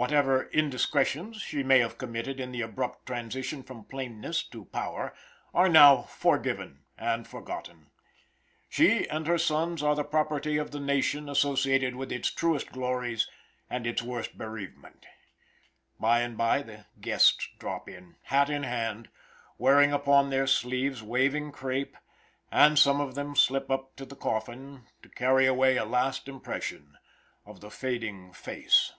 [0.00, 5.12] Whatever indiscretions she may have committed in the abrupt transition from plainness to power
[5.52, 7.90] are now forgiven and forgotten.
[8.68, 13.28] She and her sons are the property of the nation associated with its truest glories
[13.68, 15.04] and its worst bereavement.
[15.98, 19.08] By and by the guests drop in, hat in hand,
[19.58, 21.96] wearing upon their sleeves waving crape;
[22.52, 26.96] and some of them slip up to the coffin to carry away a last impression
[27.44, 28.92] of the fading face.